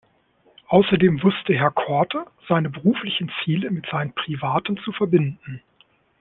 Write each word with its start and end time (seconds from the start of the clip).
Außerdem 0.67 1.21
wusste 1.21 1.53
Herr 1.53 1.69
Korte 1.69 2.25
seine 2.49 2.71
beruflichen 2.71 3.31
Ziele 3.43 3.69
mit 3.69 3.85
seinen 3.91 4.13
privaten 4.13 4.77
zu 4.77 4.91
verbinden. 4.93 5.61